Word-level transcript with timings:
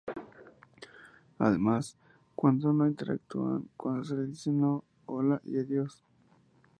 Además, 1.37 1.95
cuando 2.33 2.73
no 2.73 2.87
interactúan 2.87 3.69
cuando 3.77 4.03
se 4.03 4.15
le 4.15 4.25
dice 4.25 4.49
no, 4.51 4.83
hola 5.05 5.39
y 5.45 5.59
adiós. 5.59 6.03